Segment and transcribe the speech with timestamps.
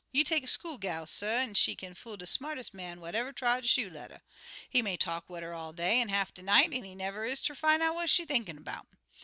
[0.11, 3.31] You take a school gal, suh, an' she kin fool de smartest man what ever
[3.31, 4.23] trod shoe leather.
[4.67, 7.39] He may talk wid 'er all day an' half de night, an' he never is
[7.39, 8.87] ter fin' out what she thinkin' 'bout.